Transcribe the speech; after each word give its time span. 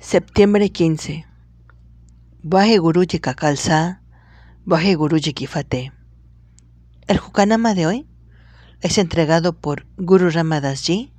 Septiembre 0.00 0.70
15. 0.70 1.26
Baje 2.44 2.78
Guruji 2.78 3.18
Kakalsa, 3.18 4.00
Baje 4.64 4.94
Guruji 4.94 5.34
Kifate. 5.34 5.92
El 7.08 7.18
Jukanama 7.18 7.74
de 7.74 7.86
hoy 7.86 8.06
es 8.80 8.96
entregado 8.98 9.54
por 9.54 9.86
Guru 9.96 10.30
Ramadas 10.30 10.82
Ji 10.82 11.12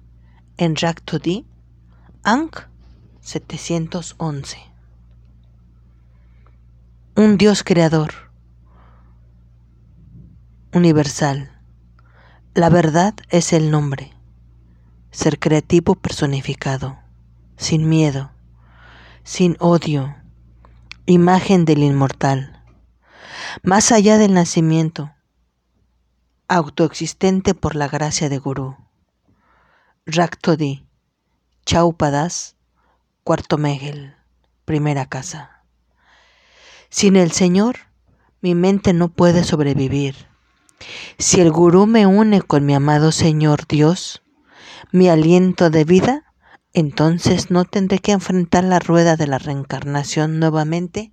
en 0.56 0.78
Raktudi, 0.78 1.46
Ankh 2.24 2.70
711. 3.20 4.58
Un 7.18 7.38
Dios 7.38 7.64
creador, 7.64 8.32
universal. 10.74 11.52
La 12.54 12.70
verdad 12.70 13.14
es 13.30 13.52
el 13.52 13.72
nombre. 13.72 14.14
Ser 15.12 15.38
creativo 15.38 15.96
personificado, 15.96 16.98
sin 17.58 17.90
miedo 17.90 18.32
sin 19.24 19.56
odio, 19.60 20.16
imagen 21.06 21.66
del 21.66 21.84
inmortal, 21.84 22.64
más 23.64 23.92
allá 23.92 24.18
del 24.18 24.34
nacimiento, 24.34 25.12
autoexistente 26.48 27.54
por 27.54 27.76
la 27.76 27.88
gracia 27.88 28.30
de 28.30 28.38
Gurú. 28.38 28.78
Raktodi, 30.06 30.88
Chaupadas, 31.66 32.56
cuarto 33.24 33.58
Megel, 33.58 34.16
primera 34.66 35.06
casa. 35.06 35.64
Sin 36.90 37.16
el 37.16 37.32
Señor, 37.32 37.78
mi 38.42 38.56
mente 38.56 38.94
no 38.94 39.10
puede 39.10 39.44
sobrevivir. 39.44 40.16
Si 41.18 41.42
el 41.42 41.52
Gurú 41.52 41.86
me 41.86 42.08
une 42.08 42.42
con 42.42 42.66
mi 42.66 42.74
amado 42.74 43.12
Señor 43.12 43.68
Dios, 43.68 44.24
mi 44.92 45.10
aliento 45.10 45.70
de 45.70 45.84
vida 45.84 46.29
entonces 46.74 47.50
no 47.50 47.66
tendré 47.66 48.00
que 48.00 48.12
enfrentar 48.12 48.64
la 48.64 48.80
rueda 48.80 49.16
de 49.16 49.28
la 49.28 49.40
reencarnación 49.40 50.40
nuevamente 50.40 51.12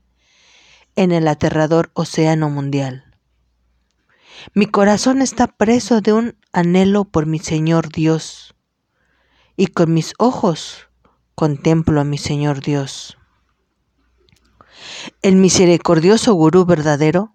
en 0.97 1.13
el 1.13 1.29
aterrador 1.29 1.91
océano 1.95 2.51
mundial. 2.51 3.05
Mi 4.55 4.67
corazón 4.67 5.23
está 5.23 5.47
preso 5.47 6.01
de 6.01 6.13
un 6.13 6.37
anhelo 6.53 7.05
por 7.05 7.27
mi 7.27 7.39
Señor 7.39 7.91
Dios, 7.91 8.55
y 9.57 9.69
con 9.69 9.95
mis 9.95 10.13
ojos 10.19 10.89
contemplo 11.35 12.01
a 12.01 12.05
mi 12.05 12.19
Señor 12.19 12.61
Dios. 12.61 13.17
El 15.23 15.37
misericordioso 15.37 16.35
gurú 16.35 16.67
verdadero 16.67 17.35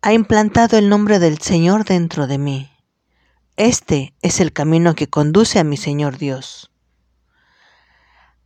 ha 0.00 0.12
implantado 0.12 0.78
el 0.78 0.88
nombre 0.88 1.18
del 1.18 1.38
Señor 1.38 1.84
dentro 1.84 2.26
de 2.26 2.38
mí. 2.38 2.70
Este 3.56 4.14
es 4.22 4.40
el 4.40 4.52
camino 4.52 4.94
que 4.94 5.08
conduce 5.08 5.58
a 5.58 5.64
mi 5.64 5.76
Señor 5.76 6.18
Dios 6.18 6.71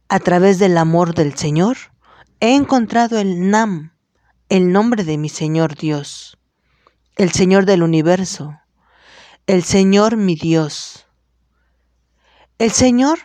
a 0.09 0.21
través 0.21 0.59
del 0.59 0.79
amor 0.79 1.15
del 1.15 1.37
Señor, 1.37 1.77
he 2.41 2.55
encontrado 2.55 3.19
el 3.19 3.51
Nam, 3.51 3.93
el 4.49 4.71
nombre 4.71 5.05
de 5.05 5.19
mi 5.19 5.29
Señor 5.29 5.77
Dios, 5.77 6.39
el 7.17 7.33
Señor 7.33 7.67
del 7.67 7.83
universo, 7.83 8.61
el 9.47 9.65
Señor 9.65 10.17
mi 10.17 10.37
Dios. 10.37 11.07
El 12.59 12.71
Señor 12.71 13.19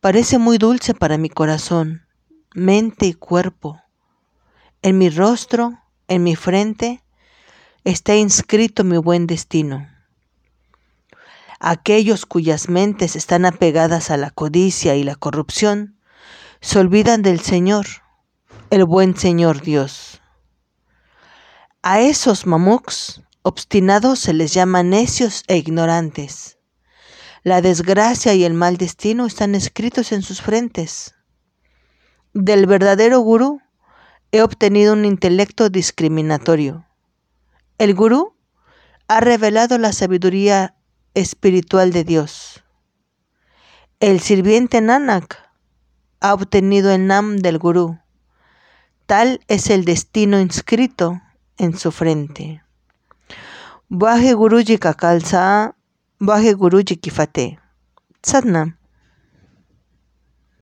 parece 0.00 0.38
muy 0.38 0.58
dulce 0.58 0.94
para 0.94 1.18
mi 1.18 1.28
corazón, 1.28 2.06
mente 2.54 3.06
y 3.06 3.14
cuerpo. 3.14 3.80
En 4.82 4.98
mi 4.98 5.10
rostro, 5.10 5.78
en 6.08 6.22
mi 6.22 6.36
frente, 6.36 7.02
está 7.84 8.16
inscrito 8.16 8.84
mi 8.84 8.96
buen 8.96 9.26
destino. 9.26 9.88
Aquellos 11.60 12.26
cuyas 12.26 12.68
mentes 12.68 13.16
están 13.16 13.44
apegadas 13.44 14.10
a 14.10 14.16
la 14.16 14.30
codicia 14.30 14.96
y 14.96 15.02
la 15.02 15.16
corrupción, 15.16 15.93
se 16.64 16.78
olvidan 16.78 17.20
del 17.20 17.40
Señor, 17.40 17.84
el 18.70 18.86
buen 18.86 19.14
Señor 19.18 19.60
Dios. 19.60 20.22
A 21.82 22.00
esos 22.00 22.46
mamuks 22.46 23.20
obstinados 23.42 24.18
se 24.18 24.32
les 24.32 24.54
llama 24.54 24.82
necios 24.82 25.44
e 25.46 25.58
ignorantes. 25.58 26.56
La 27.42 27.60
desgracia 27.60 28.32
y 28.32 28.44
el 28.44 28.54
mal 28.54 28.78
destino 28.78 29.26
están 29.26 29.54
escritos 29.54 30.10
en 30.10 30.22
sus 30.22 30.40
frentes. 30.40 31.14
Del 32.32 32.64
verdadero 32.64 33.20
gurú 33.20 33.60
he 34.32 34.40
obtenido 34.40 34.94
un 34.94 35.04
intelecto 35.04 35.68
discriminatorio. 35.68 36.86
El 37.76 37.94
gurú 37.94 38.38
ha 39.06 39.20
revelado 39.20 39.76
la 39.76 39.92
sabiduría 39.92 40.76
espiritual 41.12 41.92
de 41.92 42.04
Dios. 42.04 42.64
El 44.00 44.20
sirviente 44.20 44.80
Nanak 44.80 45.43
ha 46.24 46.32
obtenido 46.32 46.90
el 46.90 47.06
Nam 47.06 47.36
del 47.36 47.58
Gurú. 47.58 47.98
Tal 49.04 49.40
es 49.46 49.68
el 49.68 49.84
destino 49.84 50.40
inscrito 50.40 51.20
en 51.58 51.76
su 51.76 51.92
frente. 51.92 52.62
Baje 53.90 54.32
Guruji 54.32 54.78
Kakalsa, 54.78 55.76
Baje 56.18 56.54
Guruji 56.54 56.96
Kifate. 56.96 57.58
Sadnam. 58.22 58.78